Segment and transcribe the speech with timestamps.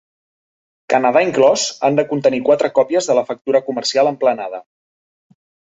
[0.93, 4.67] Canadà inclòs, han de contenir quatre còpies de la factura comercial emplenada.